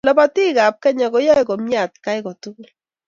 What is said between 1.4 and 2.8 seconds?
komie atkai kotugul.